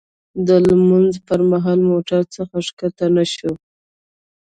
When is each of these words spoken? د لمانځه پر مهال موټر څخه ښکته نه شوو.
د 0.47 0.49
لمانځه 0.69 1.19
پر 1.27 1.39
مهال 1.51 1.79
موټر 1.91 2.21
څخه 2.35 2.55
ښکته 2.67 3.05
نه 3.15 3.23
شوو. 3.33 3.55